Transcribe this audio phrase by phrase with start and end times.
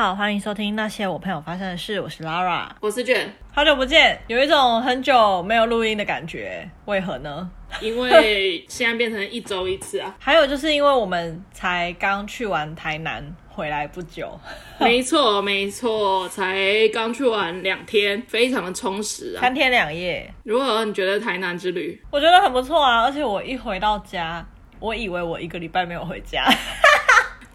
[0.00, 7.50] 好，欢迎收听那些我朋友发生的事，我是 Lara，我是卷，好久不见，有一种很久没有录音的感觉，为何呢？
[7.82, 10.10] 因为现在变成一周一次啊。
[10.18, 14.40] 还有就是因为我们才刚去完台南回来不久，
[14.80, 16.56] 没错没错，才
[16.94, 20.32] 刚去完两天，非常的充实啊，三天两夜。
[20.44, 20.82] 如何？
[20.86, 22.02] 你觉得台南之旅？
[22.10, 24.42] 我觉得很不错啊，而且我一回到家，
[24.78, 26.42] 我以为我一个礼拜没有回家。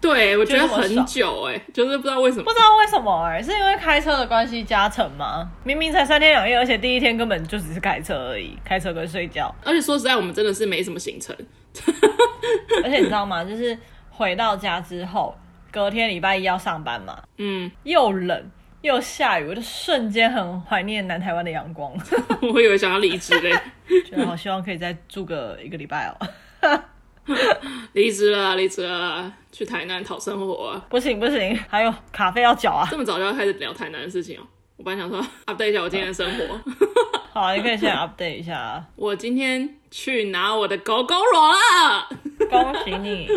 [0.06, 5.50] 对，我觉得很久哎，就是不知道为什么，不知道为什么哎，是因为开车的关系加成吗？
[5.64, 9.52] 明明才三天两夜，而且第一天根本就只是开车而已，开车跟睡觉。
[9.64, 11.34] 而且说实在，我们真的是没什么行程。
[12.84, 13.42] 而且你知道吗？
[13.44, 13.76] 就是
[14.10, 15.36] 回到家之后，
[15.72, 18.50] 隔天礼拜一要上班嘛，嗯，又冷
[18.82, 21.92] 又下雨，我就瞬间很怀念南台湾的阳光。
[22.40, 23.50] 我以为想要离职嘞，
[24.08, 26.80] 觉得好希望可以再住个一个礼拜哦。
[27.92, 30.84] 离职了，离职了，去台南讨生活啊！
[30.88, 32.86] 不行不行，还有卡费要缴啊！
[32.90, 34.42] 这么早就要开始聊台南的事情哦。
[34.76, 36.60] 我本来想说 update 一下我今天的生活。
[37.32, 38.84] 好啊，你可以先 update 一下啊。
[38.94, 42.08] 我今天去拿我的 Gogoro 了，
[42.50, 43.28] 恭喜你！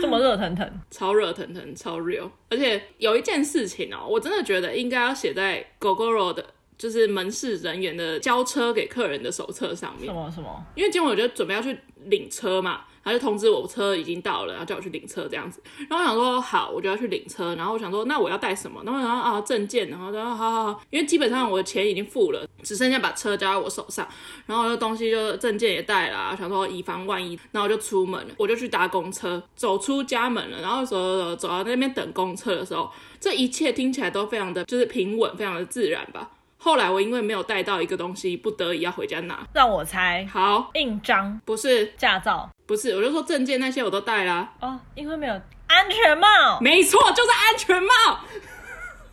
[0.00, 2.28] 这么热腾腾，超热腾腾，超 real。
[2.50, 6.44] 而且有一件事情哦，我真的觉得应该要写在 Gogoro 的，
[6.76, 10.06] 就是门市人员的交车给客人的手册上面。
[10.06, 10.64] 什么什么？
[10.74, 12.82] 因为今天我就准备要去领车嘛。
[13.04, 15.62] 他就通知我车已经到了，然后叫我去领车这样子。
[15.88, 17.54] 然后我想说好，我就要去领车。
[17.56, 18.82] 然后我想说那我要带什么？
[18.84, 24.06] 然后然后啊证件，然后说好好好，因为基本上我的钱已经付了，只剩下把车交在我手上。
[24.46, 30.60] 然后这东西就证件也带了，想说以防万一，然后我就出门了，我就去搭公车，走出家门了。
[30.60, 36.30] 然后走走走走到那边等公车的时候，这一切听起来都非常的就是平稳，非常的自然吧。
[36.64, 39.40] 后来我因为没有带到一个东西，不得已要回家拿。
[39.52, 44.48] 让我猜，好，印章不是驾照，不是，我就说证件那些我都带啦。
[44.60, 45.34] 哦，因为没有
[45.66, 46.60] 安全帽。
[46.60, 47.92] 没错，就是安全帽。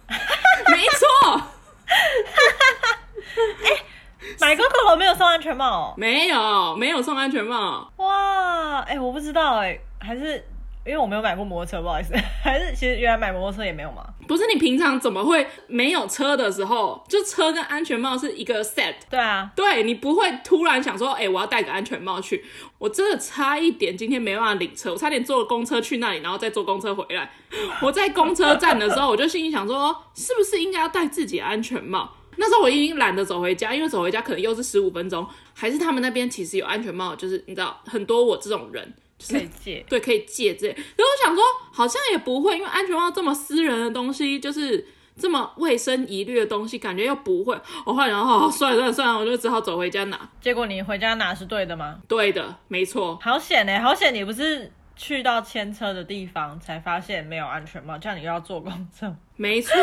[0.70, 1.42] 没错。
[3.64, 3.86] 哎、欸，
[4.40, 5.96] 买 Gogoro 没有送安全帽？
[5.98, 7.92] 没有，没有送安全帽。
[7.98, 10.46] 哇，哎、欸，我不知道哎、欸，还是。
[10.90, 12.14] 因为我没有买过摩托车，不好意思，
[12.44, 14.04] 还是其实原来买摩托车也没有吗？
[14.28, 18.96] 不是，你平常怎么会没有车的时候，就车跟安全帽是一个 set？
[19.10, 22.44] 对啊，对，你不会突然想说，哎、欸，我要戴个安全帽去。
[22.80, 27.30] 我真的差一点今天没办法领车，我差点坐公车去那里，然后再坐公车回来。
[27.82, 32.10] 我在公车站的时候，我就心里想说，是不是应该要戴自己的安全帽？
[32.38, 35.28] 那时候我已经懒得走回家，因为走回家可能又是十五分钟。
[35.54, 38.94] 还是他们那边其实有安全帽，就是你知道，很多我这种人。
[39.28, 40.72] 可以借，对，可以借这。
[40.72, 44.88] 可是我想说，好像也不会，因为安全帽这么私人的东西，就是
[45.18, 47.54] 这么卫生疑虑的东西，感觉又不会。
[47.86, 50.30] 我后来然后，算了算了算了，我就只好走回家拿。
[50.40, 52.00] 结果你回家拿是对的吗？
[52.08, 53.20] 对的，没错。
[53.22, 54.14] 好险呢，好险！
[54.14, 59.14] 你不是去到牵车的地方才发现没有安全帽，这样你又要坐公车。
[59.36, 59.74] 没错，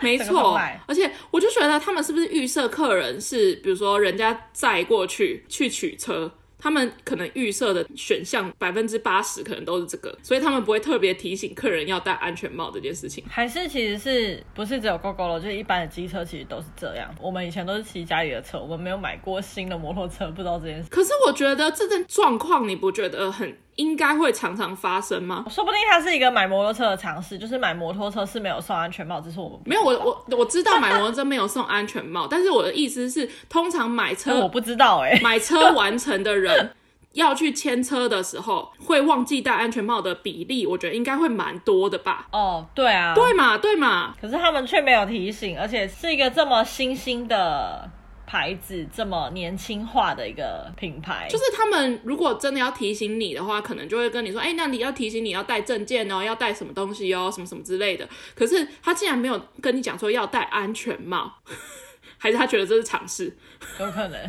[0.00, 0.56] 没错。
[0.86, 6.32] 而且我就觉得他们是不是预设客人是，比如说人家载过去去取车。
[6.66, 13.22] 他们可能预设的选项百分之八十可能都是这个，所以他们不会特别提醒客人要戴安全帽这件事情。
[13.28, 17.14] 还是其实是不是只有 Gogoro，就是一般的机车其实都是这样。
[17.20, 20.90] 我们以前都是骑家里的车，我们没有买过新的摩托车，不知道这件事。
[20.90, 23.56] 可是我觉得这种状况，你不觉得很？
[23.76, 25.44] 应该会常常发生吗？
[25.48, 29.82] 说不定它是一个买摩托车的尝试，就是买摩托车是没有送安全帽，只是我们没有。
[29.82, 36.72] 我我我知道 买摩托车没有送安全帽，但是我的意思是，通常买车我不知道哎、欸， 买车完成的人
[37.12, 42.26] 要去牵车的时候，会忘记戴安全帽的比例，我觉得应该会蛮多的吧？
[42.32, 44.14] 哦，对啊，对嘛，对嘛。
[44.20, 47.90] 可是他们却没有提醒，而且是一个这么新兴的。
[48.26, 58.08] 牌子这么年轻化的一个品牌，就是他们如果真的要提醒你的话，可能就会跟你说，哎、欸，那你要提醒你要带证件哦，要带什么东西哦，什么什么之类的。
[58.34, 61.32] 可是他竟然没有跟你讲说要戴安全帽，
[62.18, 63.32] 还是他觉得这是尝试？
[63.78, 64.20] 有可能。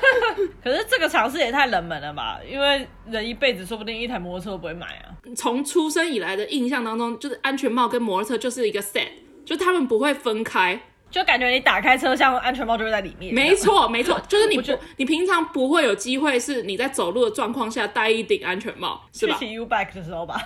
[0.64, 2.40] 可是这个尝试也太冷门了吧？
[2.50, 5.12] 因为人一辈子说不定一台摩托车都不会买啊。
[5.36, 9.08] 从出生以来的印象当中，就是安全帽跟摩托车就是一个 set，
[9.44, 10.80] 就他们不会分开。
[11.12, 13.32] 就感觉你打开车厢，安全帽就会在里面。
[13.34, 19.36] 没错，没错， 就是你不，你平常不会有机会是你在走路的状况下戴一顶安全帽，是吧？
[19.38, 20.40] 骑 U bike 的时候吧。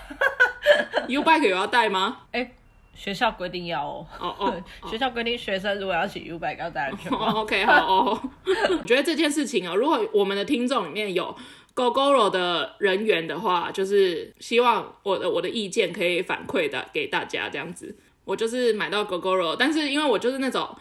[1.07, 2.23] U bike 有要戴吗？
[2.33, 2.51] 哎、欸，
[2.97, 4.07] 学校规定要哦。
[4.19, 4.35] 哦
[4.83, 7.29] 哦，学校规定学生如果要骑 U bike 要戴安全帽。
[7.29, 8.21] 哦、OK，好哦。
[8.45, 11.33] 我觉得这件事情哦，如果我们的听众里面有
[11.77, 17.97] Gogoro 的人员的话，就是希望我的我的意见可以反馈的给大家这样子。
[18.27, 20.77] 我就是买到 Gogoro，但是因为我就是那种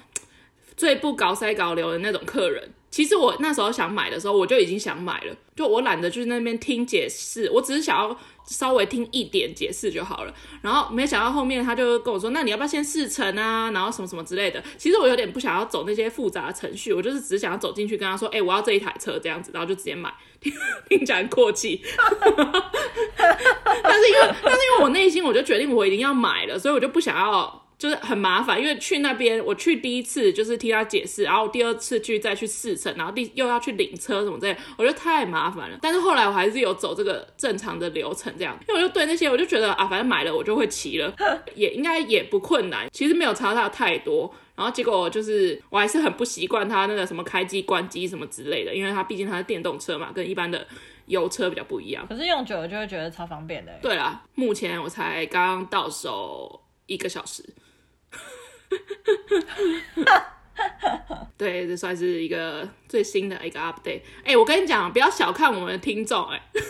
[0.76, 10.34] 最不搞塞搞流的那种客人，其实我那时候想买的时候，我就已经想买了，就我懒得去那边听解释，我只是想要稍微听一点解释就好了。
[10.62, 13.70] 然后没想到后面他就跟我说：“那你要不要先试乘啊？
[13.72, 20.10] 然后什么什么之类的。”其实我有点不想要走那些复杂的程序，我就是只想要走进去跟他说：“哎、我要这一台车这样子。”然后就直接买，
[20.88, 21.82] 听起来很阔气。
[23.84, 27.65] 但是因为，但是因为我内心我就决定我一定要买了，所以我就不想要。
[27.78, 35.78] 就是很麻烦，因为去那边，我去第一次就是听他解释，然后第二次去再去试乘，然后第又要去领车什么之类，我觉得太麻烦了。
[35.82, 41.14] 但是后来我还是有走这个正常的流程，这样，因为我就对那些我就觉得啊，反正买了我就会骑了，
[41.56, 44.34] 也应该也不困难，其实没有差到太多。
[44.56, 50.66] 然后结果就是我还是很不习惯它那个什么开机关机什么之类的，因为它毕竟它是电动车嘛，跟一般的
[51.08, 52.08] 油车比较不一样。
[52.08, 53.74] 可是用久了就会觉得超方便的。
[53.82, 57.44] 对啦，目前我才刚刚到手一个小时。
[61.38, 64.00] 对，这算是一个最新的一个 update。
[64.24, 66.64] 哎、欸，我跟你讲，不要小看我们的听众，哎， 现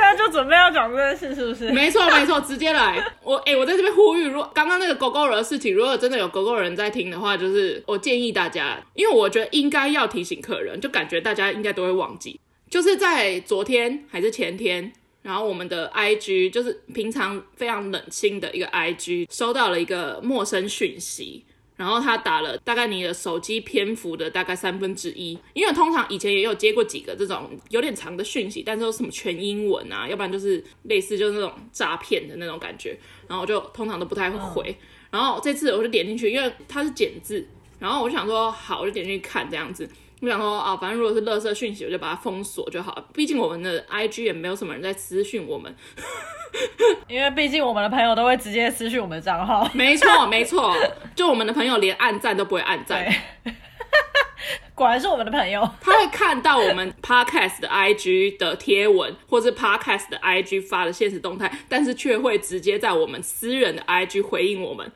[0.00, 1.70] 在就准备要讲这件事，是不是？
[1.70, 2.98] 没错，没错，直接来。
[3.22, 12.40] 我哎、欸，我在这边呼吁，如果刚刚那个狗狗人的事情，如果真的有狗狗人在听的话，就是我建议大家，因为我觉得应该要提醒客人，就感觉大家应该都会忘记，
[12.70, 14.92] 就是在昨天还是前天。
[15.22, 21.44] 然后我们的 IG 就是平常非常冷清的一个 IG，收到了一个陌生讯息，
[21.76, 34.74] 然后他打了大概你的手机篇幅的大概三分之一，因为通常以前也有接过几个这种有点长的讯息，但是都是什么全英文啊，要不然就是类似就是那种诈骗的那种感觉，然后我就通常都不太会回，
[35.10, 37.46] 然后这次我就点进去，因为它是简字，
[37.78, 39.86] 然后我就想说好，我就点进去看这样子。
[40.20, 43.04] 我想说啊，反正如果是垃圾讯息，我就把它封锁就好了。
[43.14, 45.74] 毕竟我们的 IG 也没有什么人在私讯我们，
[47.08, 49.68] 因为毕竟我们的朋友都会直接私讯我们的账号。
[49.72, 50.74] 没错，没错，
[51.16, 53.06] 就我们的朋友连按赞都不会按赞。
[54.74, 64.90] 果然是我们的朋友，他会看到我们 Podcast 的 IG 的贴文，或是 Podcast 的 IG 发的现实动态，但是却会直接在我们私人的 IG 回应我们。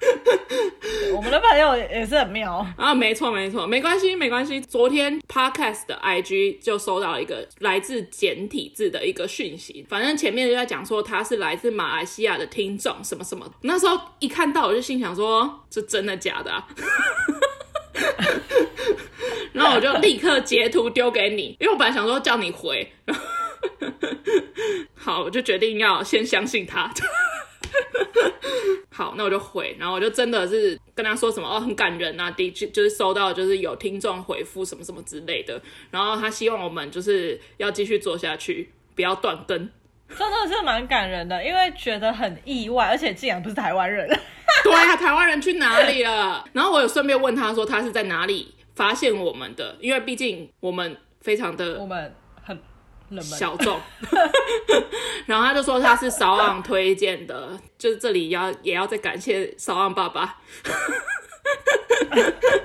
[1.14, 4.60] 我们的朋友也是很妙啊，没错没错，没关系没关系。
[4.60, 13.46] 昨天 Podcast 的 IG 就收到一个来自简体字的一个讯息，反正前面就在讲说他是来自马来西亚的听众什么什么。
[13.62, 16.66] 那时候一看到我就心想说，这真的假的啊？
[19.52, 22.90] 然后我就立刻截图丢给你，因为我本来想说叫你回，
[24.96, 26.90] 好，我就决定要先相信他。
[28.92, 39.56] 好，那我就回，然后我就真的是跟他说什么哦，很感人啊，的确就是收到就是有听众回复什么什么之类的，然后他希望我们就是要继续做下去，不要断更，
[40.08, 44.06] 真的是蛮感人的，因为觉得很意外，而且竟然不是台湾人，
[44.64, 46.44] 对啊，台湾人去哪里了？
[46.52, 52.14] 然后我有顺便问他说他是在哪里发现我们的，因为毕竟我们非常的我们。
[53.22, 53.78] 小众，
[55.26, 60.38] 然后他就说他是少昂推荐的，就是这里要也要再感谢少昂爸爸，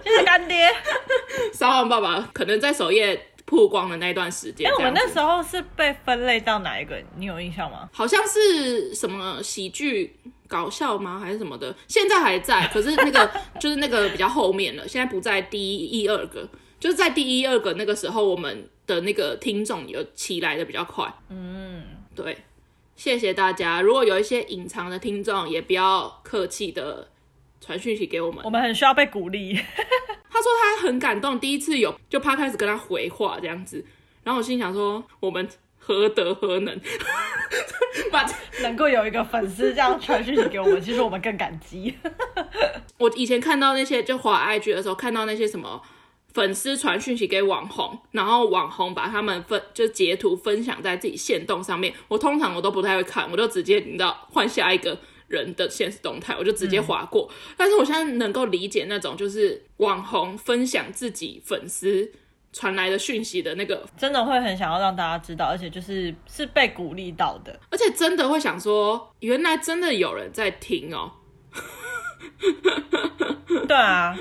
[0.04, 0.70] 谢谢干爹。
[1.54, 7.02] 少昂爸爸可能在首页曝光的那一段时间，哎，我们那时候是被分类到哪一个？
[7.18, 7.90] 你有印象吗？
[7.94, 10.16] 好像是什么喜剧
[10.48, 11.20] 搞笑吗？
[11.20, 11.76] 还是什么的？
[11.88, 16.48] 现在还在，可是那个就是那个比较后面了，现在不在第一、一二个。
[16.86, 21.12] 就是在第一、二个那个时候，我们的那个听众有起来的比较快。
[21.30, 22.38] 嗯，对，
[22.96, 23.82] 谢谢大家。
[23.82, 27.10] 如果有一些隐藏的听众，也不要客气的
[27.60, 28.46] 传讯息给我们。
[28.46, 29.56] 我们很需要被鼓励。
[30.30, 33.84] 他说他很感动，第一次有就怕开始跟他回话这样子。
[34.24, 35.50] 然后我心想说，我们
[35.80, 36.80] 何德何能，
[38.12, 38.24] 把
[38.62, 41.96] 能够有一个粉丝这样传讯息给我们，其实我们更感激。
[43.00, 45.82] 我以前看到那些就滑 IG 的时候，看到那些什么。
[46.36, 51.94] 粉丝传讯息给网红，然后网红把他们分就截图分享在自己限动上面。
[52.10, 55.00] 我通常我都不太会看，我就直接你知道换下一个
[55.30, 57.30] 人的现实动态，我就直接划过。
[57.32, 57.56] 嗯。
[57.56, 62.12] 但是我现在能够理解那种就是网红分享自己粉丝
[62.52, 71.14] 传来的讯息的那个，真的会很想要让大家知道，而且就是是被鼓励到的，而且真的会想说，原来真的有人在听哦。
[73.70, 74.14] 对啊。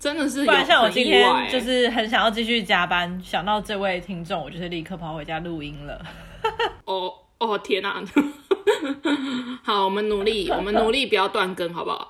[0.00, 6.02] 真的是，不然像我今天就是很想要继续加班，想到这位听众，我就是立刻跑回家录音了。
[6.86, 8.02] 哦哦天哪！
[9.62, 12.08] 好，我们努力， 我们努力不要断更，好不好？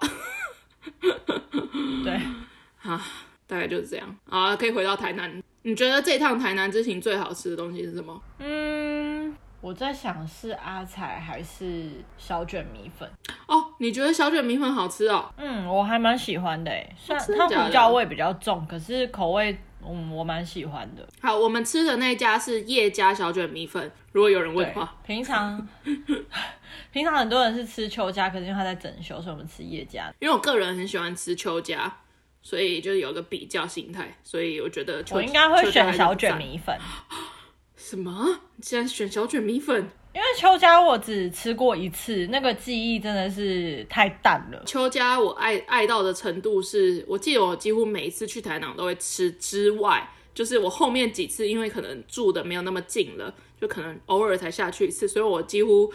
[2.05, 2.21] 对，
[2.79, 2.97] 好，
[3.49, 4.17] 大概就是这样。
[4.29, 5.43] 好，可以回到台南。
[5.63, 8.23] 你觉得这趟台南之行最好吃的东西是什么？
[8.39, 13.09] 嗯，我在想是阿彩还是小卷米粉。
[13.47, 13.67] 哦。
[13.79, 15.31] 你觉得小卷米粉好吃哦？
[15.37, 19.59] 嗯，我还蛮喜欢的诶，虽然它胡椒味比较重，可是口味。
[19.83, 21.09] 嗯，我蛮喜欢的。
[21.23, 23.91] 好，我们吃的那家是叶家小卷米粉。
[24.13, 25.67] 如果有人问的话，平常
[26.93, 30.13] 平常很多人是吃邱家，可是因为他在整修，所以我们吃叶家。
[30.19, 31.91] 因为我个人很喜欢吃邱家，
[32.43, 36.79] 所以就是有个比较心态，所以我觉得我应该会选小卷米粉。
[37.91, 38.41] 什么？
[38.55, 39.91] 你竟然选小卷米粉？
[40.15, 44.63] 因为邱家我只吃过一次，那个记忆真的是太淡了。
[44.65, 55.93] 邱家我爱爱到的程度是，我记得我几乎每一次去台南都会吃之外，就是我后面几次因为可能住的没有那么近了，就可能偶尔才下去一次，所以我几乎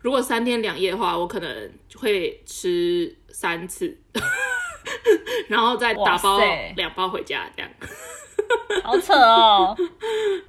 [0.00, 3.96] 如果三天两夜的话，我可能会吃三次，
[5.46, 6.40] 然后再打包
[6.74, 7.70] 两包回家这样。
[8.84, 9.76] 好扯哦！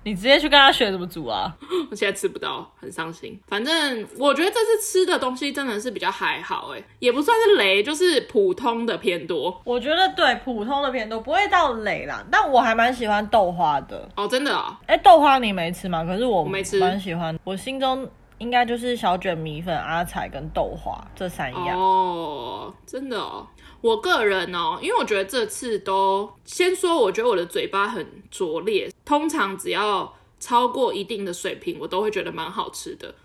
[0.04, 1.56] 你直接去跟他学怎么煮啊？
[1.90, 3.40] 我现在吃不到，很伤心。
[3.48, 9.62] 反正我觉得这次吃的东西真的是比较还好，哎，也不算是雷，就是普通的偏多。
[9.64, 12.24] 我觉得对，普通的偏多，不会到雷啦。
[12.32, 14.80] 但我还蛮喜欢豆花的哦，真的啊？
[14.86, 16.04] 哎，豆花你没吃吗？
[16.04, 17.38] 可是我，我没吃，蛮喜欢。
[17.44, 23.48] 我心中应该就是小卷米粉、阿彩跟豆花这三样哦，真的哦。
[23.88, 28.92] 我个人哦，因为我觉得这次都先说，我觉得我的嘴巴很拙劣。
[29.06, 33.16] 通常只要超过一定的水平，我都会觉得蛮好吃的。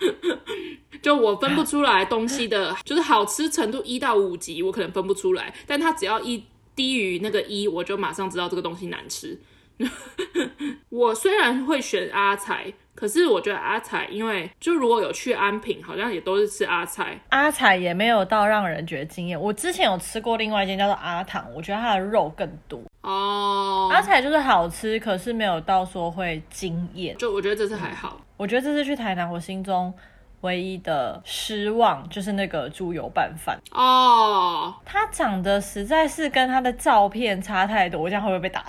[1.02, 5.54] 就我分不出来东西的，就是好吃程度一到五级，我可能分不出来。
[5.66, 6.42] 但它只要一
[6.74, 9.38] 低于那个一，我就马上知道这个东西难吃。
[10.88, 12.72] 我虽然会选阿财。
[13.04, 17.20] 可是我觉得阿彩，因为就如果有去安平，好像也都是吃阿彩。
[17.28, 19.38] 阿彩也没有到让人觉得惊艳。
[19.38, 23.90] 我之前有吃过另外一间叫做阿糖，我觉得它的肉更多哦。
[23.92, 27.14] 阿彩就是好吃，可是没有到说会惊艳。
[27.18, 28.18] 就我觉得这次还好。
[28.38, 29.92] 我觉得这次去台南，我心中
[30.40, 34.74] 唯一的失望就是那个猪油拌饭哦。
[34.86, 38.64] 它长得实在是跟它的照片差太多，我这样会不会被打？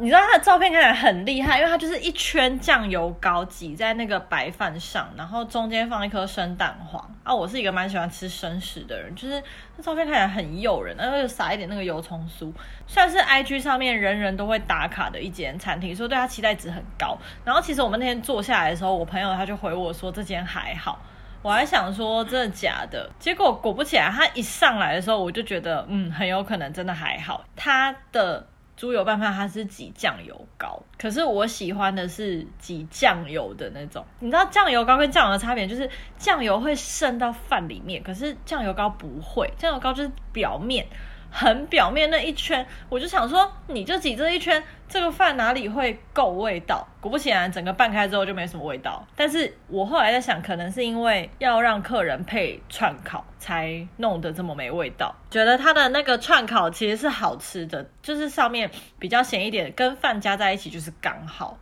[0.00, 7.34] 你知道他的照片看起来很厉害，因为它就是一圈酱油膏挤在那个白饭上，然后中间放一颗生蛋黄啊。
[7.34, 9.42] 我是一个蛮喜欢吃生食的人，就是
[9.76, 12.52] 那照片看起来很诱人，然后又撒一点那个油葱酥，
[12.86, 17.18] 算是 IG 上面人人都会打卡的一间餐厅，所以对它期待值很高。
[17.44, 21.02] 然后其实我们那天坐下来的时候，我朋友他就回我说这间还好，
[21.42, 28.46] 我还想说真的假的，结果果不其然，他一上来的时候我就觉得嗯，很有可能真的还好，他的。
[28.78, 34.04] 猪油拌饭它是挤酱油膏，可是我喜欢的是挤酱油的那种。
[34.20, 40.86] 你知道酱油膏跟酱油的差别，就是酱油会渗到饭里面，可是酱油膏不会，酱油膏就是表面。
[41.30, 46.86] 很表面那一圈，我就想说，你就挤这一圈，这个饭哪里会够味道？
[47.00, 49.06] 果不其然，整个拌开之后就没什么味道。
[49.14, 55.14] 但是我后来在想，可能是因为要让客人配串烤，才弄得这么没味道。
[55.30, 61.58] 觉得它的那个串烤其实是好吃的，就是上面比较咸一点，跟饭加在一起就是刚好。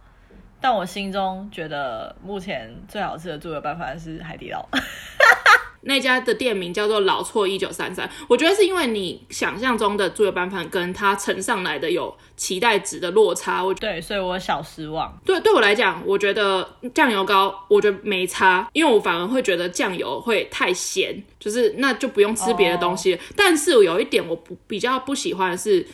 [0.58, 4.66] 但我心中觉得目前最好吃的猪油拌饭是海底捞。
[5.86, 15.16] 那家的店名叫做老错一九三三，我觉得是因为你想象中的猪油拌饭跟它呈上来的有期待值的落差，我对，所以我小失望。
[15.24, 23.12] 对，对我来讲，我觉得酱油膏我觉得没差，因为我反而会觉得酱油会太咸，就是那就不用吃别的东西。
[23.14, 23.20] Oh.
[23.36, 25.86] 但是有一点我不比较不喜欢的是，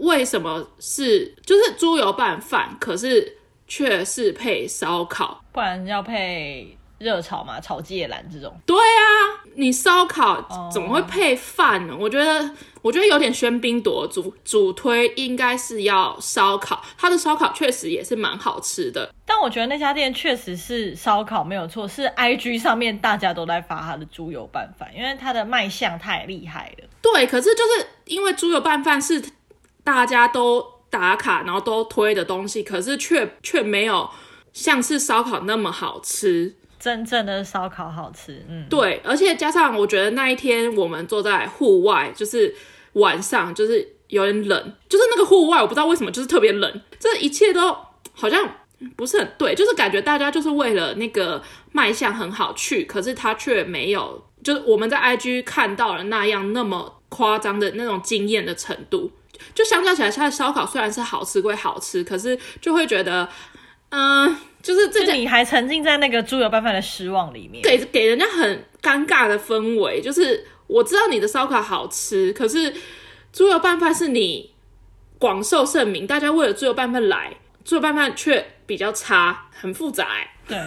[0.00, 6.76] 为什么是就是猪油拌饭，可是却是配烧烤，不然要配。
[7.00, 8.54] 热炒嘛，炒芥兰这种。
[8.66, 12.02] 对啊，你烧烤怎么会配饭呢？Oh.
[12.02, 14.34] 我觉得，我觉得有点喧宾夺主。
[14.44, 19.12] 主推应该是要烧烤，它的烧烤确实也是蛮好吃的。
[19.24, 26.88] 但我觉得那家店确实是烧烤没有错，是 IG 上面大家都在发它的猪油拌饭，因为它的卖相太厉害了。
[27.00, 29.22] 对，可是就是因为猪油拌饭是
[29.82, 34.10] 大家都打卡，然后都推的东西，可是却却没有
[34.52, 36.56] 像是烧烤那么好吃。
[36.80, 42.54] 真正的烧烤好吃，嗯，对，而且加上我觉得那一天我们坐在户外，就是
[42.94, 47.76] 晚上，就是有点冷，就是那个户外，我不知道为什么就是特别冷，这一切都
[48.14, 48.48] 好像
[48.96, 59.12] 不是很对，就是感觉大家就是为了那个卖相很好去，可是他却没有，就是我们在 IG 看到了那样那么夸张的那种惊艳的程度，
[59.54, 63.28] 就相较起来，它的烧烤虽然是好吃归好吃，可是就会觉得，
[63.90, 70.00] 嗯、就是这就你还沉浸在那个猪油拌饭的失望里面，给给人家很尴尬的氛围。
[70.00, 72.72] 就是我知道你的烧烤好吃，可是
[73.32, 74.52] 猪油拌饭是你
[75.18, 77.32] 广受盛名，大家为了猪油拌饭来，
[77.64, 80.06] 猪油拌饭却比较差，很复杂。
[80.46, 80.58] 对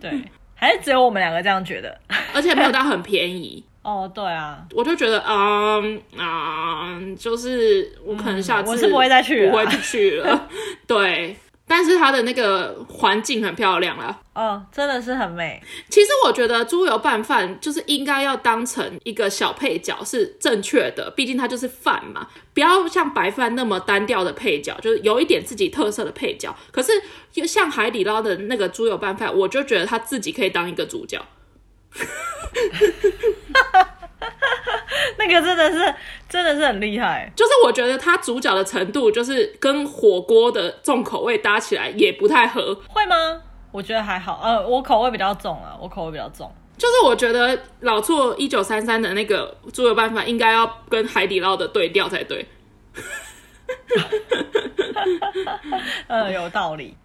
[0.00, 0.22] 对，
[0.54, 1.98] 还是只有我们两个这样觉得？
[2.32, 3.64] 而且没有到很便宜。
[3.82, 10.48] 哦，对啊， 我就觉得，嗯啊，就是我可能下次、嗯、我是不会再去了，不会去了。
[10.88, 14.20] 对，但是它的那个环境很漂亮啦。
[14.34, 15.60] 哦，真的是很美。
[15.88, 26.54] 其实我觉得猪油拌饭就是应该要当成一个小配角是正确的，毕竟它就是饭嘛，不要像白饭那么单调的配角，就是有一点自己特色的配角。
[26.70, 26.92] 可是
[27.32, 31.20] 就像海底捞的那个猪油拌饭，我就觉得它自己可以当一个主角。
[35.18, 35.94] 那个真的是，
[36.28, 37.30] 真的是很厉害。
[37.36, 42.74] 就是我觉得它主角的程度，就是跟火锅的重口味搭起来也不太合。
[42.88, 43.40] 会吗？
[43.72, 44.40] 我觉得还好。
[44.42, 46.50] 呃，我口味比较重啊，我口味比较重。
[46.78, 52.46] 就是我觉得老厝一九三三的那个猪油拌饭，应该要跟海底捞的对调才对。
[56.06, 56.96] 呃，有道理。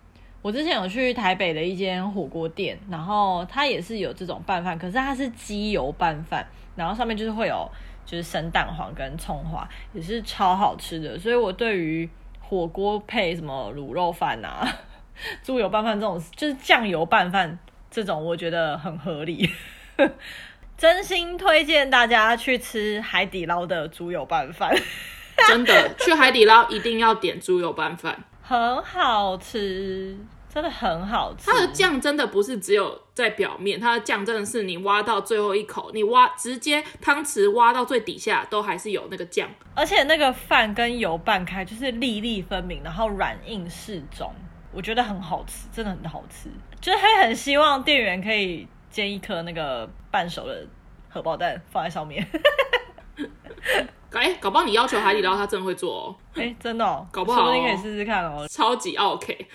[0.41, 7.69] 我之前有去台北的一间火锅店，然后它也是有这种拌饭，可是它是鸡油拌饭，然后上面就是会有
[8.05, 11.17] 就是生蛋黄跟葱花，也是超好吃的。
[11.17, 12.09] 所以我对于
[12.39, 14.67] 火锅配什么卤肉饭啊、
[15.43, 17.57] 猪油拌饭这种，就是酱油拌饭
[17.89, 19.49] 这种，我觉得很合理。
[20.77, 24.75] 真心推荐大家去吃海底捞的猪油拌饭，
[25.47, 28.17] 真的去海底捞一定要点猪油拌饭。
[28.41, 30.17] 很好吃，
[30.53, 31.49] 真的很好吃。
[31.49, 39.49] 它的酱真的不是只有在表面，它的酱真的是你挖到最后一口，你挖直接汤匙挖到最底下都还是有那个酱。
[39.73, 44.29] 而且那个饭跟油拌开就是粒粒分明，然后软硬适中，
[44.73, 46.49] 我觉得很好吃，真的很好吃。
[46.81, 50.67] 就是还很希望店员可以煎一颗那个半熟的
[51.07, 52.27] 荷包蛋放在上面。
[54.11, 56.15] 哎、欸，搞不好你要求海底捞，他真的会做哦。
[56.33, 58.45] 哎、欸，真的哦，搞不好哦，你可以试试看哦。
[58.49, 59.47] 超级 OK。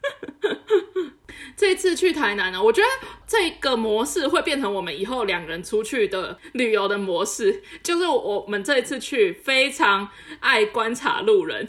[1.56, 2.88] 这次去台南呢，我觉得
[3.26, 10.08] 这个模式会变成我们以后两人出去的旅游的模式，就是我们这一次去非常
[10.40, 11.68] 爱观察路人。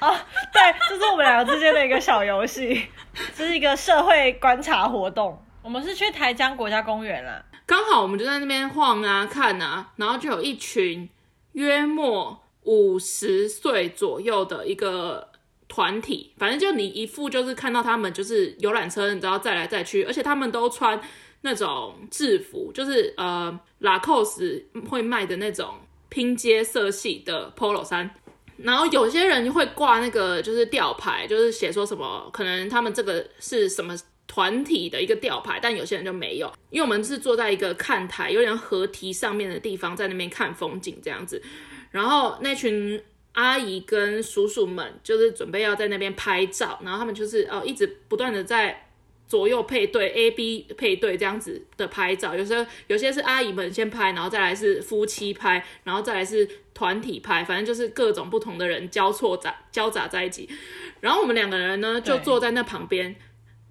[0.00, 0.16] 哦，
[0.52, 2.86] 对，这是我们两个之间的一个小游戏，
[3.36, 5.42] 这是一个社会观察活动。
[5.62, 11.08] 我们是去台江国家公园啦，刚好我们就在那边晃啊看啊，然后就有一群。
[11.52, 15.30] 约莫五十岁左右的一个
[15.68, 21.00] 团体，反正就你一副就是看到他们就是游览车，你知道载来载去，而且他们都穿
[21.42, 25.74] 那种制服，就是呃拉扣斯会卖的那种
[26.08, 28.10] 拼接色系的 polo 衫，
[28.56, 41.42] 然后有些人会挂那个就是吊牌，就是写说什么可能他们这个是什么团体的一个吊牌，但有些人就没有，因为我们是坐在一个看台，有点河堤上面的地方，在那边看风景这样子。
[41.90, 43.00] 然后那群
[43.36, 48.88] 阿姨跟叔叔们就是准备要在那边拍照，然后他们就是哦一直不断的在
[49.28, 52.34] 左右配对，A B 配对这样子的拍照。
[52.34, 60.48] 有时候有些是阿姨们先拍，然后再来是夫妻拍，然后再来是团体拍，反正就是各种不同的人交错杂交杂在一起。
[61.00, 63.14] 然后我们两个人呢就坐在那旁边。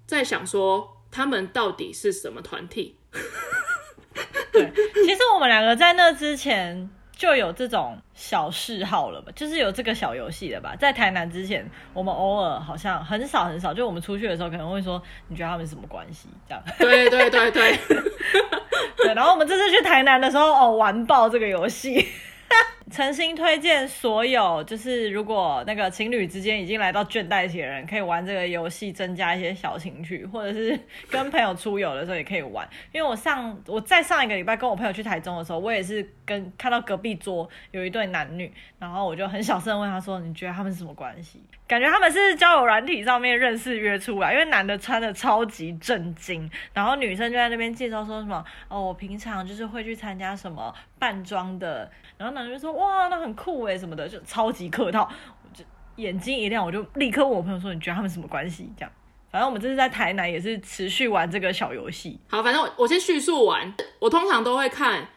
[0.06, 2.96] 在想说他们到底是什么团体？
[4.52, 4.72] 对，
[5.04, 10.76] 其实我们两个在那之前就有这种小嗜好了吧，就是有这个小游戏了吧。
[10.78, 16.28] 在台南之前，我们偶尔好像很少很少，就我们出去的时候可能会说，你觉得他们是什么关系？
[16.46, 16.62] 这样。
[16.78, 17.76] 对对对对。
[18.98, 22.06] 对，然后我们这次去台南的时候，哦，玩爆这个游戏。
[22.88, 30.78] 诚心推荐所有，就是如果那个情侣之间已经来到倦怠期的人，可以玩这个游戏，增加一些小情趣，或者是
[31.10, 32.66] 跟朋友出游的时候也可以玩。
[32.92, 55.10] 因为我上我在上一个礼拜跟我朋友去台中的时候，我也是跟看到隔壁桌有一对男女，然后我就很小声问他说：“你觉得他们是什么关系？”感觉他们是交友软体上面认识约出来，因为男的穿的超级正经，然后女生就在那边介绍说什么：“哦，我平常就是会去参加什么扮装的。”然后男生就说：“哇，那很酷诶，什么的，就超级客套。”
[55.42, 55.64] 我就
[55.96, 58.92] 眼睛一亮，我就立刻问我朋友说：“你觉得他们什么关系？”这样，
[59.32, 62.20] 反正我们这次在台南也是持续玩这个小游戏。
[62.28, 63.74] 好，反正我我先叙述完。
[63.98, 65.08] 我通常都会看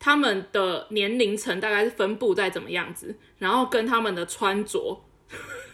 [0.00, 5.00] 他们的年龄层大概是分布在怎么样子，然后跟他们的穿着。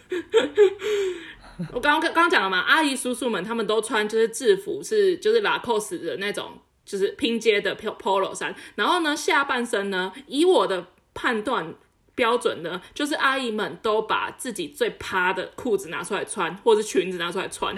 [1.73, 6.59] 我刚刚刚刚讲了嘛，阿姨叔叔们他们都穿就是制服，是就是拉扣斯的那种。
[6.85, 11.75] 就是拼接的 polo 衫，然后呢，下半身呢，以我的判断
[12.15, 17.75] 标准呢，就是阿姨们都把自己最趴的裤子拿出来穿，或是裙子拿出来穿。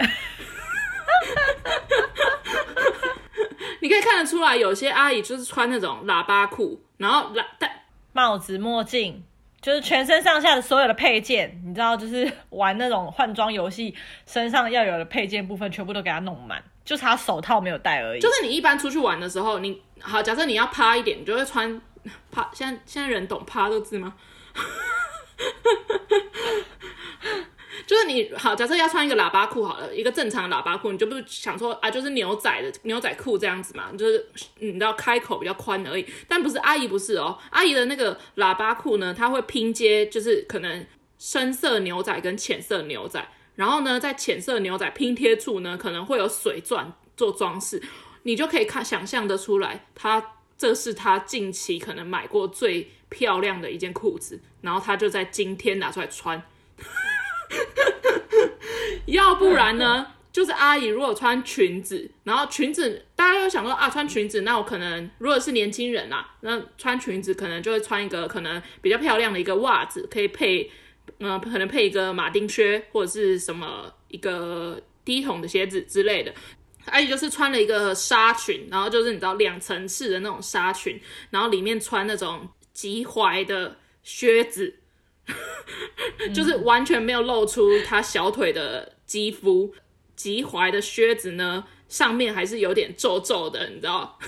[3.80, 9.22] 你可以看得出来，有些阿姨就是穿那种喇叭裤，然后戴帽子、墨镜，
[9.60, 13.94] 就是全身上下的所有的配件，你知道，就是 玩那种换装游戏，
[14.26, 16.62] 身上要有的配件部分全部都给它弄满。
[16.84, 18.20] 就差手套没有戴而已。
[18.20, 21.80] 就是你一般出去玩的时候，你好，假设你要趴一点，你就会穿
[22.30, 22.50] 趴。
[22.52, 24.14] 现在现在人懂趴这个字吗？
[27.86, 34.24] 就是你好，假设要穿一个喇叭裤好了，一个正常的喇叭裤，你就不是想说啊，就是牛仔的牛仔裤这样子嘛，就是
[34.58, 36.04] 你知道开口比较宽而已。
[36.28, 40.86] 但不是阿姨不是哦，阿姨的那个喇叭裤呢，它会拼接，就是可能
[41.22, 47.80] 深色牛仔跟浅色牛仔，然后呢，在浅色牛仔拼贴处呢，可能会有水钻做装饰，
[48.24, 56.42] 你就可以看想象得出来，它这是他近期可能买过最漂亮的一件裤子，然后他就在今天拿出来穿。
[59.06, 70.68] 要不然呢，就是阿姨如果穿裙子，然后裙子大家又想说啊，穿裙子，那我可能如果是年轻人啊，那穿裙子可能就会穿一个可能比较漂亮的一个袜子，可以配，
[71.22, 76.34] 嗯、可能配一个马丁靴或者是什么一个低筒的鞋子之类的。
[76.86, 84.74] 阿姨就是穿了一个纱裙，然后就是你知道两层式的那种纱裙，然后里面穿那种及踝的靴子。
[86.34, 89.72] 就是完全没有露出他小腿的肌肤，
[90.16, 94.18] 及踝的靴子呢，上面还是有点皱皱的，你知道，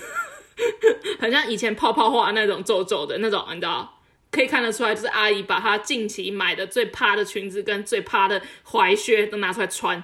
[1.19, 4.01] 很像以前泡泡画那种皱皱的那种，你知道，
[4.35, 10.03] 可以看得出来，就是阿姨把她近期买的最趴的裙子跟最趴的踝靴都拿出来穿。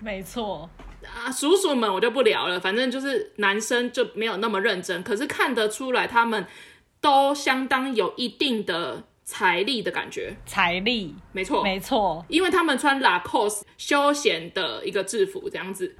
[0.00, 0.70] 没错
[1.04, 6.46] 啊，叔叔们我就不聊了，反正就是男生就没有那么认真，可是看得出来他们。
[6.98, 15.94] 都相当有一定的财力的感觉，财力，没错，没错，因为他们穿 Lacoste 休闲的一个制服这样子，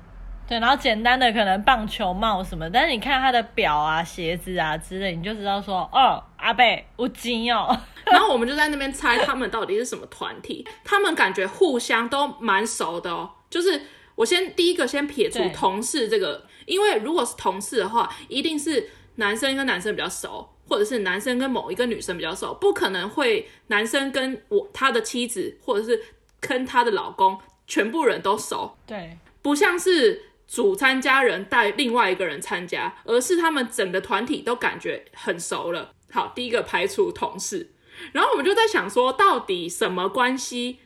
[0.48, 6.64] 对，然后简单的可能棒球帽什么，但是你看他的表啊、鞋子啊之类，你就知道说，哦，阿伯
[6.98, 7.76] 有钱哦。
[8.06, 13.30] 然后我们就在那边猜他们到底是什么团体，他们感觉互相都蛮熟的哦。
[13.50, 13.82] 就是
[14.14, 20.48] 我先第一个先撇除同事这个，因为如果是同事的话，一定是男生跟男生比较熟。
[20.68, 26.02] 或者是男生跟某一个女生比较熟，不可能会男生跟我他的妻子，或者是
[26.40, 28.76] 跟他的老公，全部人都熟。
[28.84, 35.92] 对，不像是主参加人带另外一个人参加，而是他们整个团体都感觉很熟了。
[36.10, 37.72] 好，第一个排除同事，
[38.12, 40.78] 然后我们就在想说，到底什么关系？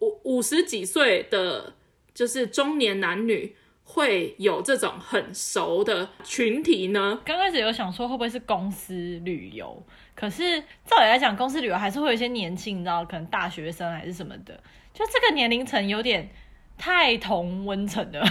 [0.00, 1.74] 五五十几岁的，
[2.14, 3.56] 就是中年男女。
[3.88, 7.20] 会有这种很熟的群体呢？
[7.24, 8.92] 刚开始有想说会不会是公司
[9.24, 9.80] 旅游，
[10.12, 14.60] 可是照理来讲，公司旅游还是会有一些年轻，你知道，可能大学生还是什么的，
[14.92, 16.28] 就这个年龄层有点
[16.76, 18.28] 太同温层了。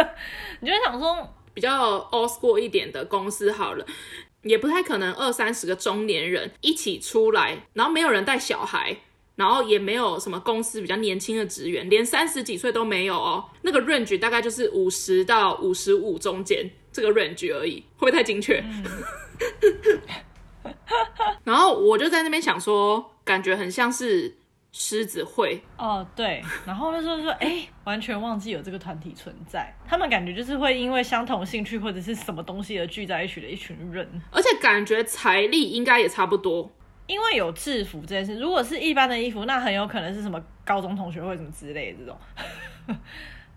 [0.60, 3.84] 你就想说比较 old school 一点的公司好了，
[4.42, 8.96] 也不太可能二三十个中年人一起出来，然后没有人带小孩。
[9.34, 13.42] 然后也没有什么公司比较年轻的职员，连三十几岁都没有哦。
[13.62, 18.62] 那个 range 大概就是五十到五十五中间这个 range 而已，会不会太精确？
[21.44, 24.36] 然后我就在那边想说，感觉很像是
[24.72, 26.42] 狮子会哦，对。
[26.66, 29.72] 然后那时候就说，哎，完全忘记有这个团体存在。
[29.86, 36.70] 他们感觉就是会因为相同兴趣或者是什么东西而聚在一起的一群人，而且感觉财力应该也差不多。
[37.06, 42.16] 因为有制服这件事，如果是一般的衣服，那很有可能是什么高中同学会什么之类的这种。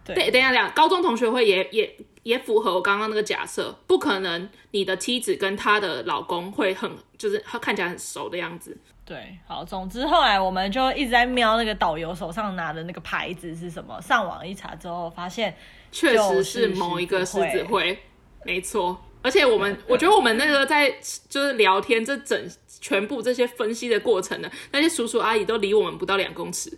[0.04, 8.78] 对，对，等一下，等一下，高中同学会也也也符合我刚刚那个假设，不可能你的妻子跟她的老公会很就是看起来很熟的样子。
[9.06, 15.56] 对，好，总之后来我们就一直在瞄那个导游手上拿的那个牌子是什么，上网一查之后发现
[15.92, 18.00] 确实是某一个狮子会，
[18.44, 19.00] 没错。
[19.22, 20.92] 而且我们，我觉得我们那个在
[21.30, 26.76] 就是聊天，这整全部这些分析的过程呢，那些叔叔阿姨都离我们不到两公尺，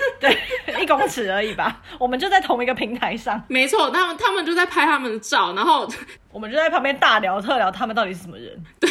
[0.20, 1.82] 对，一公尺而已吧。
[1.98, 5.88] 我们就在同一个平台上，没错，他们他们就在拍他们的照，然后
[6.32, 8.64] 我们就在旁边大聊特聊他们到底是什么人。
[8.78, 8.90] 对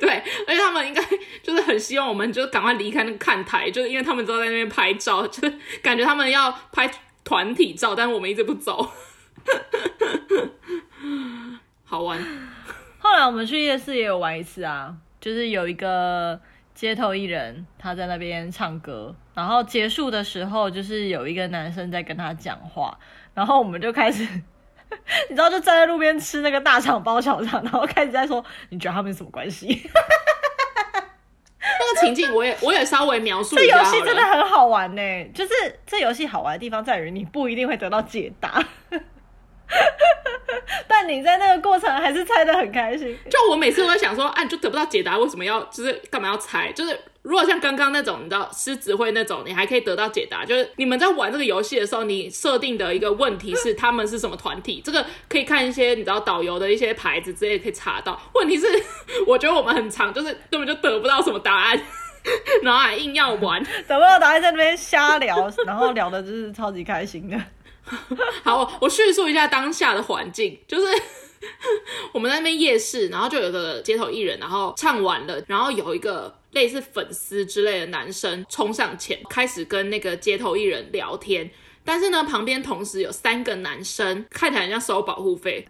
[0.00, 0.10] 对，
[0.46, 1.02] 而且他们应该
[1.42, 6.90] 就是很希望我们就赶快离开那个看台，就是因为他们都在那边拍照，就是感觉他们要拍
[7.24, 8.90] 团体照，但是我们一直不走。
[11.84, 12.18] 好玩。
[12.98, 16.40] 后来我们去夜市也有玩一次啊，就是有一个
[16.74, 22.98] 街头艺人，他在那边唱歌，然后结束的时候，就是有一个男生在跟他讲话，
[23.32, 24.22] 然后我们就开始，
[25.30, 29.82] 你知道，就站在路边吃那个大肠包小肠，然后开始在说，你觉得他们是什么关系？
[31.64, 33.78] 那个情境，我也我也稍微描述一下。
[33.78, 35.52] 这游戏真的很好玩呢，就是
[35.86, 38.62] 这游戏好玩的地方在于，你不一定会得到解答。
[40.86, 43.16] 但你在那个过程还是猜的很开心。
[43.30, 46.70] 就我每次都在想说，啊，你就得不到解答，为什么要就是干嘛要猜？
[46.72, 50.44] 就是如果像刚刚那种，你知道狮子会那种，你还可以得到解答。
[50.44, 58.20] 就是你们在玩这个游戏的时候，你设定的一个问题是他们是什么团体，这个可以看一些你知道导游的一些牌子之类可以查到。
[58.34, 58.66] 问题是，
[59.26, 61.80] 我觉得我们很长，就是根本就得不到什么答案，
[62.62, 67.36] 然后还硬要玩， 得不到答案在那边瞎聊，然后聊的就是超级开心的。
[68.42, 70.86] 好，我叙述一下当下的环境，就是
[72.12, 81.50] 我们在那边夜市，然后就有个街头艺人，然后唱完了，然后有一个类似粉丝之类的男生冲上前，开始跟那个街头艺人聊天，
[81.84, 85.66] 但是呢，旁边同时有三个男生，看起来像收保护费，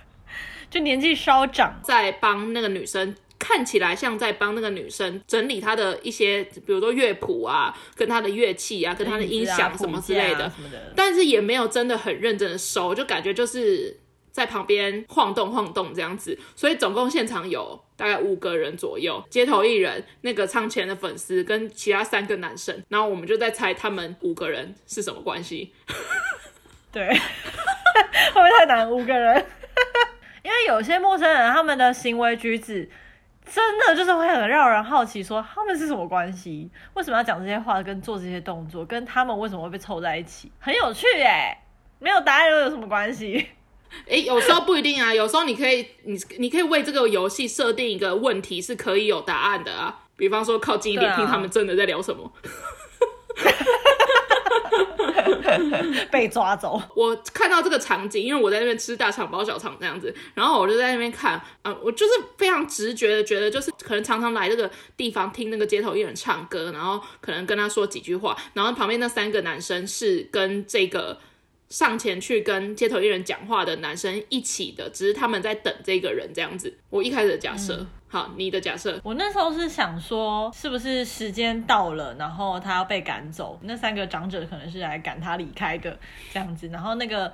[0.70, 3.14] 就年纪稍长，在帮那个女生。
[3.38, 10.52] 看起来像在帮那个女生整理她的一些，比如说乐谱啊，跟她的乐器啊，跟她的音响什么之类的，
[10.96, 13.96] 但是也没有真的很认真的收，就感觉就是
[14.32, 16.36] 在旁边晃动晃动这样子。
[16.56, 25.72] 所以总共现场有大概五个人左右，街头艺人、那个唱前的粉丝跟其他三个男生，然后我们就在猜他们五个人是什么关系。
[26.90, 28.90] 对， 会不会太难？
[28.90, 29.46] 五个人，
[30.42, 32.90] 因为有些陌生人他们的行为举止。
[33.52, 36.70] 真的就是会很让人好奇，说他们是什么关系？
[36.94, 40.52] 为什么要讲这些话，跟做这些动作，跟他们为什么会被凑在一起？
[40.58, 41.56] 很有趣耶，
[41.98, 43.48] 没有答案又有什么关系？
[44.06, 50.00] 哎，有时候不一定啊，有时候你可以，你你可以为这个游戏设定一个问题，是可以有答案的啊。
[50.16, 52.30] 比方说，靠近一点听他们真的在聊什么。
[56.10, 56.80] 被抓走。
[56.94, 71.18] 我看到这个场景，因为我在那边吃大肠包小肠这样子，然后我就在那边看，嗯，我就是非常直觉的觉得，就是可能常常来这个地方听那个街头艺人唱歌，然后可能跟他说几句话，然后旁边那三个男生是跟这个
[71.68, 76.76] 上前去跟街头艺人讲话的男生一起的，只是他们在等这个人这样子。
[76.90, 77.74] 我一开始的假设。
[77.74, 85.98] 嗯好，你的假设，我那时候是想说，是不是时间到了，然后他要被赶走，那三个长者可能是来赶他离开的
[86.32, 87.32] 这样子，然后那个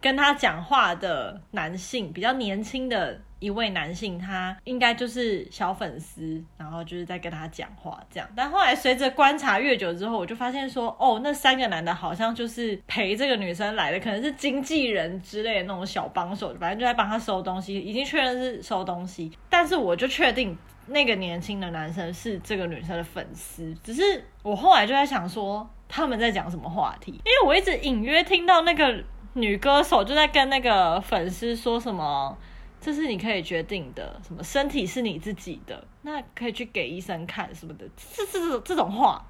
[0.00, 3.20] 跟他讲话的男性，比较年轻的。
[3.44, 8.26] 一位男性，他应该就是小粉丝，然后就是在跟他讲话这样。
[8.34, 19.30] 但后来随着观察越久之后，我就发现说，哦，那三个男的好像就是陪这个女生来的，可能是经纪人之类的那种小帮手，反正就在帮他收东西，已经确认是收东西。
[19.50, 29.04] 但是我就确定那个年轻的男生是这个女生的粉丝，只是我后来就在想说他们在讲什么话题，因为我一直隐约听到那个
[29.34, 32.38] 女歌手就在跟那个粉丝说什么。
[32.84, 39.24] 这是你可以决定的，什么身体是你自己的，那可以去给医生看什么的，这这这这种话，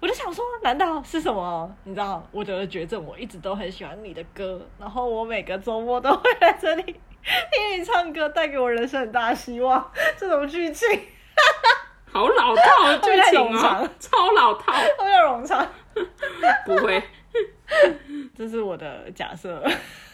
[0.00, 1.74] 我就想说，难道是什么？
[1.84, 9.90] 你知道，我得了绝症，我一直都很喜欢你的歌，然后我每个周末都会来这里听你唱歌，带给我人生很大的希望。
[10.18, 10.86] 这种剧情，
[12.12, 15.66] 好老套的 剧情啊，超老套， 都要冗长，
[16.66, 17.02] 不会，
[18.36, 19.66] 这是我的假设。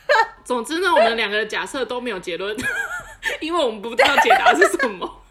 [0.44, 2.56] 总之呢，我们两个的假设都没有结论，
[3.40, 5.22] 因为我们不知道解答是什么。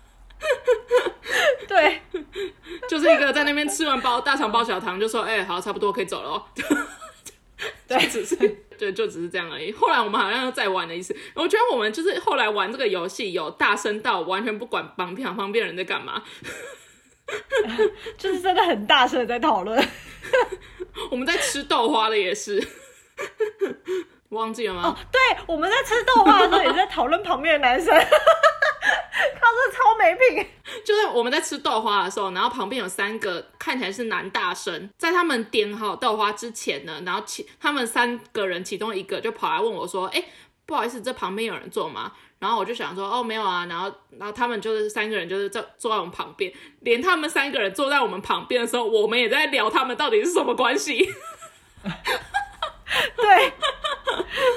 [1.67, 2.01] 对，
[2.87, 6.43] 就是一个在那边吃完包大肠包小肠，就说：“哎、欸，好，差不多可以走了。”
[7.87, 8.35] 对，只是
[8.77, 9.71] 对，就只是这样而已。
[9.71, 16.21] 后来我们好像又再玩了一次，我觉得我们就是后来玩这个游戏有大声到完全不管旁边旁边人在干嘛，
[18.17, 19.83] 就是真的很大声的在讨论。
[21.09, 22.61] 我们在吃豆花的也是。
[24.35, 24.81] 忘记了吗？
[24.83, 30.45] 哦，对，我们在吃豆花的时候也在讨论旁边的男生，靠，这超没品。
[30.85, 40.23] 就是我们在吃豆花的时候，然后旁边有三个看起来是男大生，在他们点好豆花之前呢，然后其他们三个人其中一个就跑来问我说：“哎，
[40.65, 51.09] 不好意思，这旁边有人坐吗？”然后我就想说：“哦，没有啊。”然后，然后他们就是三个人就是在坐在我们旁边，连他们三个人坐在我们旁边的时候，我们也在聊他们到底是什么关系。
[53.17, 53.53] 对。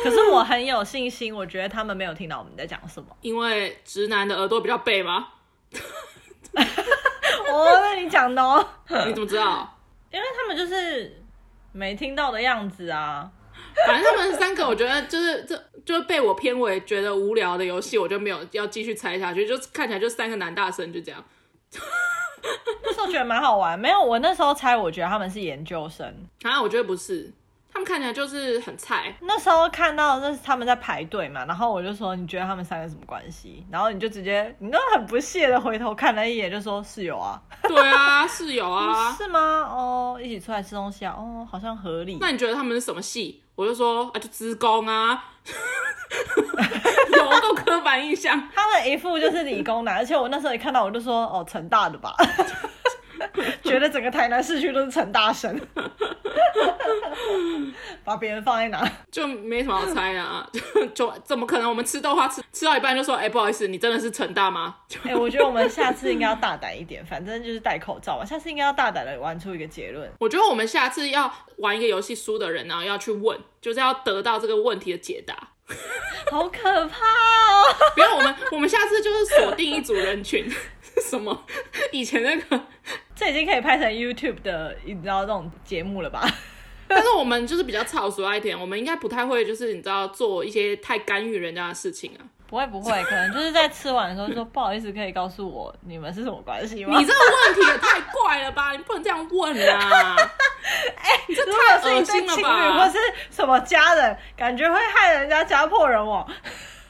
[0.03, 5.29] 可是我很有信心，我觉得他们没有听到我们在讲什么，因为直男的耳朵比较背吗？
[7.51, 8.67] 哦，那你讲的哦，
[9.07, 9.79] 你怎么知道？
[10.11, 11.23] 因为他们就是
[11.73, 13.31] 没听到的样子啊。
[13.87, 21.25] 反正他们三个，我觉得就是这就被我偏为觉得无聊的游戏，我就没有要继续猜下去，就看起来就三个男大生就这样。
[22.83, 26.07] 那时候觉得蛮好玩，没有，我那时候猜，我觉得他们是研究生
[26.43, 27.33] 啊，我觉得不是。
[27.79, 29.14] 他们看起来就是很菜。
[29.21, 33.64] 那时候看到那是他们在排队嘛，然后我就说，你觉得他们三个什么关系？
[33.71, 37.41] 然后你就直接，你都很不屑的回头看了一眼，就说室友啊。
[37.62, 39.12] 对啊，室友啊。
[39.12, 39.38] 是吗？
[39.71, 41.14] 哦，一起出来吃东西啊？
[41.17, 42.19] 哦，好像合理。
[42.21, 43.45] 那你觉得他们是什么系？
[43.55, 45.27] 我就说啊，就职工啊，
[47.17, 48.37] 有够刻板印象。
[48.53, 52.12] 他们一副就是理工男，而且我那时候一看到我就说哦，成大的吧，
[53.62, 55.61] 觉得整个台南市区都是陈大神，
[58.05, 61.69] 把别人放在哪就没什么好猜啊， 就就怎么可能？
[61.69, 64.77] 我们吃豆花吃吃到一半就说哎、欸，不好意思，你真的是陈大吗？
[65.05, 68.25] 哎、欸，我觉得我们下次应该要大胆一点，反正就是戴口罩嘛。
[68.25, 70.11] 下次应该要大胆的玩出一个结论。
[70.21, 75.37] 我觉得我们下次要玩一个游戏，输的人然后要去问，就是要得到这个问题的解答。
[76.31, 77.77] 好可怕哦！
[77.95, 80.51] 不要，我们我们下次就是锁定一组人群，
[81.03, 81.45] 什么
[81.93, 82.59] 以前那个，
[83.19, 86.25] 这已经可以拍成 YouTube 的，你知道这种节目了吧？
[86.87, 92.23] 但是我们就是比较草率一点，我们应该不太会，就是你知道做一些太干预人家的事情啊。
[92.47, 96.99] 不会不会，可能就是在吃完的时候说不好意思，可以告诉我你们是什么关系吗？
[96.99, 98.73] 你这个问题也太怪了吧！
[98.79, 100.17] 你不能这样问啊！
[100.97, 102.87] 哎、欸，你这太恶心了吧！
[102.87, 102.99] 或是
[103.31, 106.27] 什么家人，感觉会害人家家破人亡。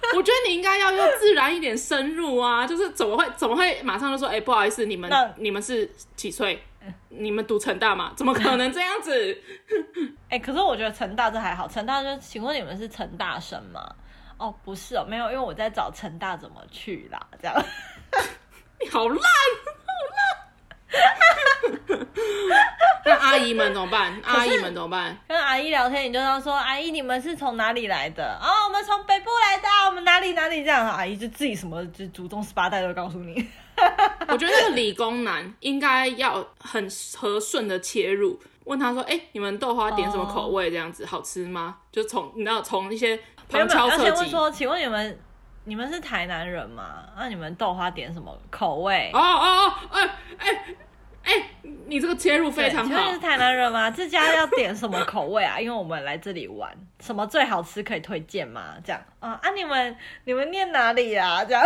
[0.16, 2.66] 我觉得你应该要用自然一点深入啊！
[2.66, 6.62] 就是怎么会怎么会马上就说哎、欸、不好意思，你们你们是几岁？
[7.11, 8.12] 你们读成大吗？
[8.16, 9.38] 怎么可能这样子？
[10.30, 13.87] 哎、欸，可是我觉得成大这还好，成大就请问你们是成大生吗？
[14.38, 17.64] 哦，不是哦，没有，因为我在找成大怎么去啦，这样。
[18.80, 19.18] 你好烂。
[23.05, 24.20] 那阿姨们怎么办？
[24.24, 25.16] 阿姨们怎么办？
[25.29, 28.38] 跟阿姨聊天，你就要说，阿姨你们是从哪里来的？
[28.40, 30.87] 哦，我们从北部来的，我们哪里哪里这样。
[30.87, 33.46] 阿姨就自己什么就祖宗十八代都告诉你。
[34.29, 40.70] 我觉得那个理工男应该要很和顺的切入，问他说，哎、欸，你们豆花点什么口味？
[40.70, 41.77] 这样子、哦、好吃吗？
[41.92, 43.18] 就从你知道从一些。
[43.51, 45.18] 没有没有，要先问说，请问你们
[45.68, 47.04] 你们是台南人吗？
[47.14, 49.11] 那你们豆花点什么口味？
[49.12, 50.74] 哦哦哦，哎哎
[51.24, 51.50] 哎，
[51.87, 53.07] 你这个切入非常好。
[53.07, 53.90] 你是台南人吗？
[53.90, 55.61] 这家要点什么口味啊？
[55.61, 58.76] 因为我们来这里玩，什么最好吃可以推荐吗？
[58.83, 61.44] 这样啊啊，你们你们念哪里啊？
[61.44, 61.62] 这样，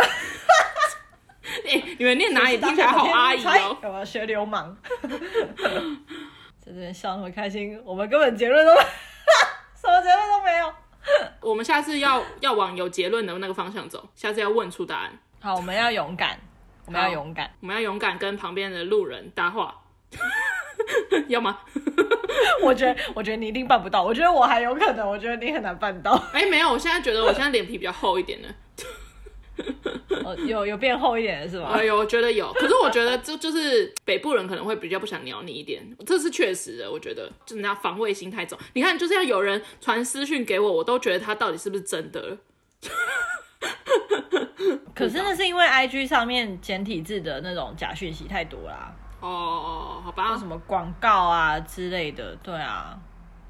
[1.65, 2.57] 哎、欸，你们念哪里？
[2.57, 4.77] 听起来好阿姨哦，有没有学流氓？
[5.01, 5.07] 在
[6.67, 8.73] 这边笑那么开心，我们根本结论都
[9.79, 10.73] 什么结论都没有。
[11.41, 15.19] 我们下次要要往有结论的那个方向走，下次要问出答案。
[15.41, 16.39] 好，我们要勇敢，
[16.85, 19.75] 我们要勇敢，我们要勇敢跟旁边的路人搭话，
[21.27, 21.59] 要吗？
[22.63, 24.03] 我觉得，我觉得你一定办不到。
[24.03, 26.11] 我觉得我还有可能，我觉得你很难办到。
[26.31, 28.47] 哎、欸，没有，我现在觉得我现在脸皮比较厚一点呢。
[30.25, 31.69] 哦、有有变厚一点是吧？
[31.73, 32.51] 哎呦，我觉得有。
[32.53, 36.91] 可是我觉得这就是北部人可能会比较不想鸟你一点，这是确实的。
[36.91, 38.57] 我觉得就人家防卫心太重。
[38.73, 42.37] 你看，就是要有人传私讯给我，我都觉得他到底是不是真的。
[44.95, 48.93] 可是那是因为 IG 上面简体字的那种假讯息太多啦。
[49.19, 50.37] 哦，好吧。
[50.37, 52.97] 什么广告啊之类的，对啊，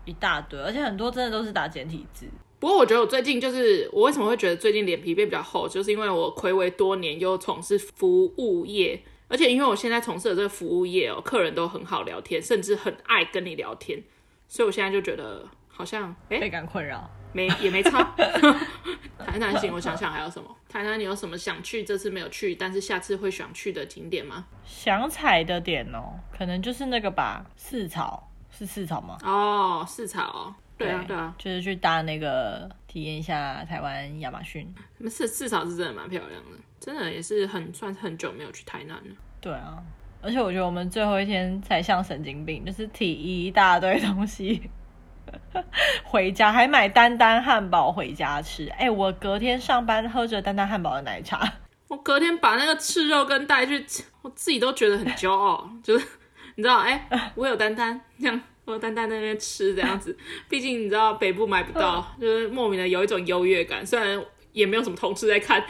[0.05, 2.27] 一大堆，而且很多真的都是打简体字。
[2.63, 14.01] 不过我觉得我最近就是我为什么会觉得最近脸皮变比较厚，就是因为我睽违多年又从事服务业，而且因为我现在从事的这个服务业哦，客人都很好聊天，甚至很爱跟你聊天，
[14.47, 18.01] 所以我现在就觉得好像哎倍感困扰，没也没差。
[19.19, 20.49] 台南行，我想想还有什么？
[20.69, 24.45] 台南你有什么想去这次没有去，但是下次会想去的景点吗？
[24.63, 29.17] 想踩的点哦，可能就是那个吧，四草是市草吗？
[29.21, 30.55] 哦，市草哦。
[30.77, 34.67] 对啊，对啊，就是去搭那个体验一下台湾亚马逊。
[35.09, 39.15] 至至少是真的蛮漂亮的，真的也是很算是很久没有去台南了。
[39.39, 39.77] 对啊，
[40.21, 44.69] 而且我觉得我们最后一天才像神经病，就是提一大堆东西
[46.03, 48.67] 回家，还买丹丹汉堡回家吃。
[48.69, 51.53] 哎、欸，我隔天上班喝着丹丹汉堡的奶茶，
[51.87, 56.05] 我隔天把那个赤肉羹带去吃，我自己都觉得很骄傲，就是
[56.55, 58.41] 你知道，哎、欸，我有丹丹这样。
[58.65, 60.17] 我单单在那边吃这样子，
[60.49, 63.85] 毕竟你知道北部买不到， 就是莫名的有一种优越感。
[63.85, 65.63] 虽然也没有什么同事在看，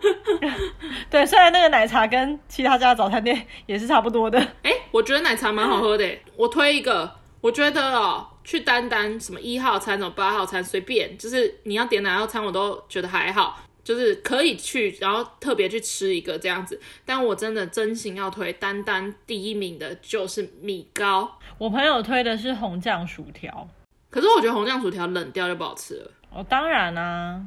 [1.10, 4.38] 对，虽然那个奶茶跟其他家的早餐店也是差不多的。
[4.62, 6.18] 哎、欸，我觉得奶茶蛮好喝的。
[6.36, 7.10] 我推一个，
[7.40, 13.60] 我觉得哦，去单单什么一号餐、什么八号餐，随便，就是你要点哪号餐，我都觉得还好。
[13.90, 16.80] 就是可以去，然后特别去吃一个这样子。
[17.04, 21.40] 但我真的真心要推，单单第一名的就是米糕。
[21.58, 23.68] 我朋友推的是红酱薯条，
[24.08, 26.10] 可是我觉得红酱薯条冷掉就不好吃了。
[26.30, 27.46] 哦，当然啦、啊，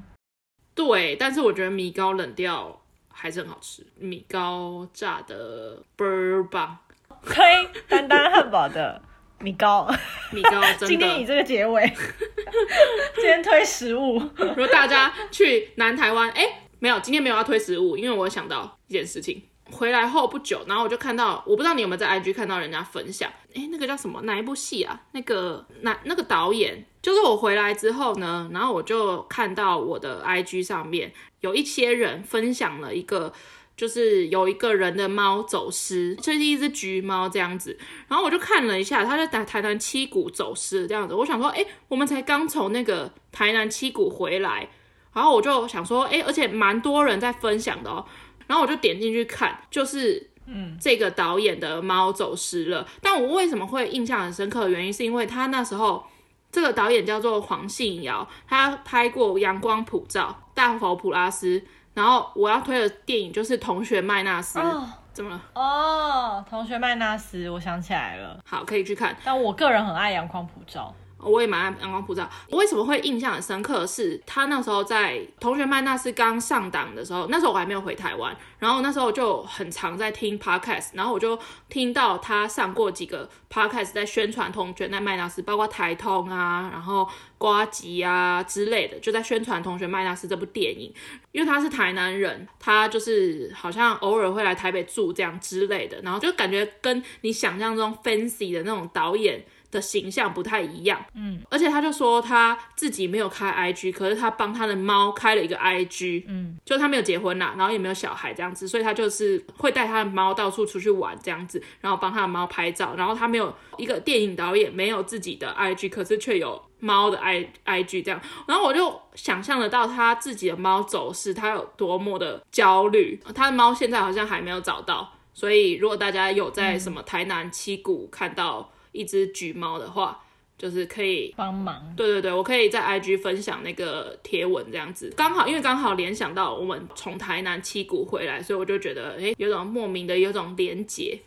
[0.76, 3.88] 对，但是我觉得米糕冷掉还是很好吃。
[3.98, 6.78] 米糕炸的倍儿棒，
[7.26, 7.42] 推
[7.88, 9.02] 丹丹汉堡的。
[9.44, 9.86] 米糕，
[10.32, 10.88] 米糕， 真的。
[10.88, 11.84] 今天以这个结尾，
[13.16, 14.18] 今天推食物。
[14.38, 24.22] 如果大家去南台湾，哎、欸，没有，今天没有要推食物，因为我想到一件事情，回来后不久，然后我就看到，我不知道你有没有在 IG 看到人家分享，哎，那个叫什么？
[24.22, 25.02] 哪一部戏啊？
[25.12, 26.86] 那个哪那个导演？
[27.02, 33.34] 就是我回来之后呢，然后我就看到我的 IG 上面有一些人分享了一个。
[33.76, 37.76] 就是有一个人的猫走失，就是一只橘猫这样子，
[38.08, 44.70] 然后我就看了一下，他在台台南七股走失这样子，我想说，哎，我们才刚从那个台南七股回来，
[45.12, 48.06] 然后我就想说，哎，而且蛮多人在分享的哦，
[48.46, 56.06] 然后我就点进去看，就是，嗯，这个导演的猫走失了，但我为什么会印象很深刻的原因，是因为他那时候
[56.52, 61.60] 这个导演叫做黄信尧，他拍过《阳光普照》《大佛普拉斯》。
[61.94, 65.42] 然后我要推的电影就是《同学麦纳斯》哦，怎么了？
[65.54, 69.16] 哦，《同学麦纳斯》，我想起来了，好，可以去看。
[69.24, 70.94] 但我个人很爱《阳光普照》。
[71.24, 72.30] 我也蛮爱阳光普照。
[72.50, 81.38] 我为什么会印象很深刻是，他那时候在《同学麦纳斯》刚上档的时候，那时候我还没有回台湾，然后那时候就很常在听 podcast，然后我就
[81.70, 87.08] 听到他上过几个 podcast 在宣传《同学麦纳斯》，包括台通啊，然后
[87.38, 90.94] 瓜吉啊之类的，就在宣传《同学麦纳斯》这部电影。
[91.32, 99.44] 因为他是台南人，他就是好像偶尔会来台北住这样之类的，然后就感觉跟你想象中 fancy 的那种导演。
[99.74, 128.70] 的形象不太一样，嗯，而且他就说他自己没有开 IG，可是他帮他的猫开了一个 IG，嗯，就他没有结婚啦，然后也没有小孩这样子，所以他就是会带他的猫到处出去玩这样子，然后帮他的猫拍照，然后他没有一个电影导演没有自己的 IG，可是却有猫的 I IG 这样，然后我就想象得到他自己的猫走失，他有多么的焦虑，他的猫现在好像还没有找到，所以如果大家有在什么台南七股看到。
[128.94, 130.24] 一只橘猫的话，
[130.58, 131.94] 就是可以帮忙。
[131.98, 141.20] 对对对，我可以在 IG 分享那个贴文，这样子刚好，因为刚好联想到我们从台南七股回来，所以我就觉得，哎，有种莫名的有种连结。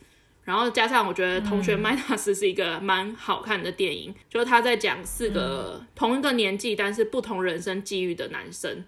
[0.44, 8.84] 然后加上我觉得《同学麦纳斯》是一个蛮好看的电影，嗯、就是他在讲四个同一个年纪但是不同人生际遇的男生，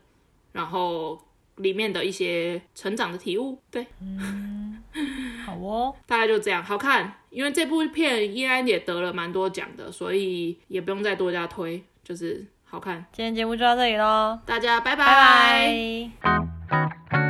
[0.52, 1.20] 然后
[1.58, 3.60] 里面的一些成长的体悟。
[3.70, 3.86] 对。
[4.00, 4.82] 嗯
[5.44, 7.12] 好哦， 大概就这样，好看。
[7.30, 13.04] 因为这部片依然也得了蛮多奖的，所以也不用再多加推，就是好看。
[13.12, 15.04] 今天节目就到这里喽，大家拜拜。
[15.04, 16.10] 拜
[16.70, 17.27] 拜。